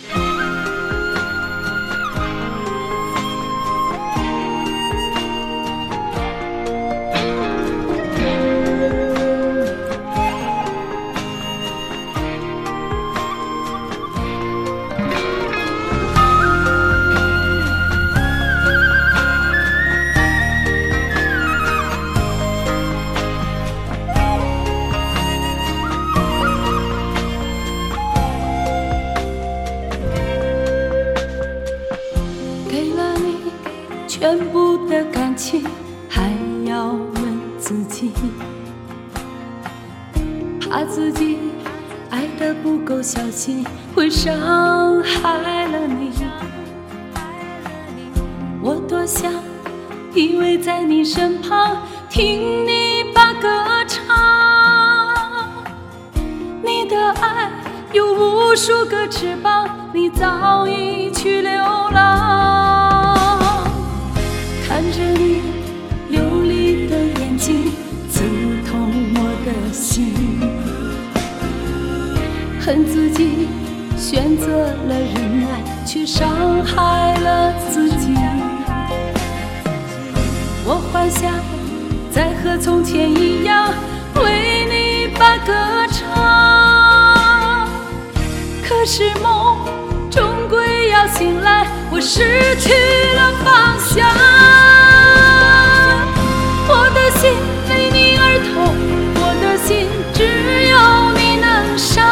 [0.00, 0.21] Yeah.
[34.22, 35.66] 全部的感情，
[36.08, 36.30] 还
[36.64, 38.12] 要问自己，
[40.60, 41.38] 怕自己
[42.08, 46.12] 爱的不够小心，会伤害了你。
[48.62, 49.32] 我多想
[50.14, 51.78] 依偎在你身旁，
[52.08, 53.48] 听你把歌
[53.88, 54.06] 唱。
[56.62, 57.50] 你的爱
[57.92, 61.50] 有无数个翅膀，你早已去流
[61.90, 62.91] 浪。
[64.74, 65.42] 看着你
[66.08, 67.70] 流离的眼睛，
[68.08, 68.22] 刺
[68.66, 70.14] 痛我的心。
[72.58, 73.48] 恨自己
[73.98, 78.14] 选择了忍耐，却伤害了自己。
[80.64, 81.30] 我幻想
[82.10, 83.74] 再和从前一样，
[84.14, 85.52] 为你把歌
[85.90, 87.68] 唱。
[88.66, 89.58] 可是梦
[90.92, 92.20] 要醒来，我失
[92.60, 92.70] 去
[93.16, 94.06] 了方向。
[96.68, 97.32] 我的心
[97.70, 98.76] 为你而痛，
[99.16, 100.20] 我的心只
[100.68, 100.76] 有
[101.16, 101.48] 你能
[101.78, 102.04] 伤。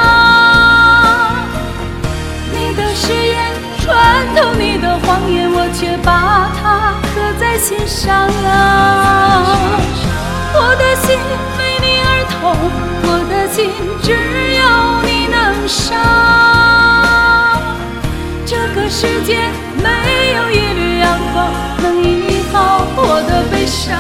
[2.53, 3.87] 你的誓言穿
[4.35, 8.49] 透你的谎言，我却把它刻在心上啊。
[10.55, 11.19] 我的心
[11.59, 12.41] 为你而痛，
[13.05, 13.59] 我的心
[14.03, 14.09] 只
[14.57, 14.61] 有
[15.05, 16.20] 你能伤。
[19.01, 19.35] 世界
[19.83, 23.99] 没有一缕阳光能医好我的悲伤。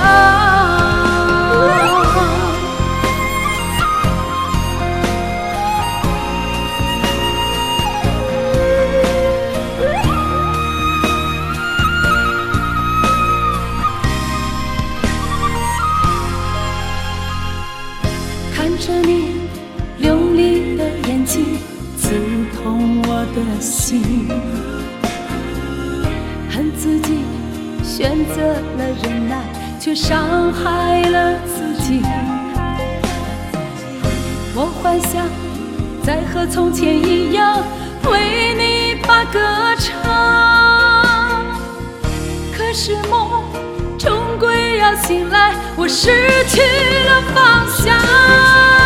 [18.54, 19.48] 看着你
[19.96, 21.58] 流离的眼睛，
[21.96, 22.10] 刺
[22.54, 24.29] 痛我的心。
[28.00, 29.36] 选择了忍耐，
[29.78, 32.00] 却伤害了自己。
[34.54, 35.26] 我幻想
[36.02, 37.62] 再和从前一样，
[38.10, 39.38] 为你把歌
[39.76, 41.44] 唱。
[42.56, 43.44] 可是梦
[43.98, 46.08] 终归要醒来，我失
[46.48, 46.62] 去
[47.04, 48.79] 了方向。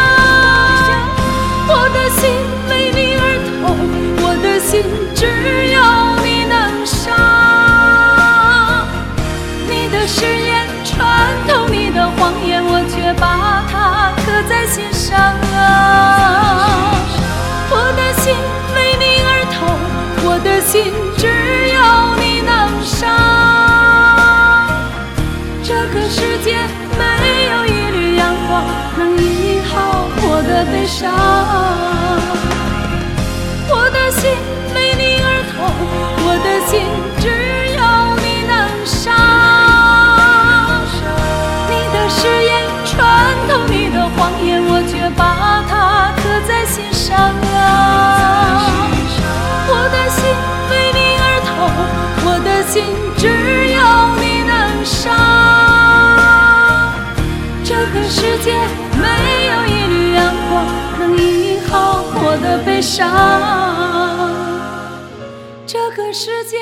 [13.04, 16.97] 却把它刻在心上啊。
[17.69, 18.34] 我的心
[18.75, 19.60] 为你而痛，
[20.25, 20.72] 我的心
[21.19, 21.22] 只
[21.69, 21.76] 有
[22.16, 22.50] 你能
[22.82, 22.97] 伤。
[25.62, 26.56] 这个世界
[26.97, 27.03] 没
[27.50, 28.64] 有一缕阳光
[28.97, 31.34] 能医好我的悲伤。
[62.44, 63.09] 的悲伤。
[65.66, 66.59] 这个世界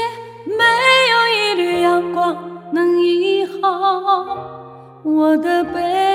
[0.46, 0.64] 没
[1.12, 2.36] 有一缕阳光
[2.72, 4.38] 能医好
[5.02, 6.11] 我的悲